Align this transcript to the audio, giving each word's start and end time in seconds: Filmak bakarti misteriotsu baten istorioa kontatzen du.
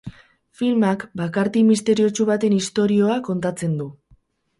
Filmak 0.59 1.03
bakarti 1.19 1.61
misteriotsu 1.67 2.25
baten 2.29 2.55
istorioa 2.61 3.19
kontatzen 3.29 3.77
du. 3.83 3.89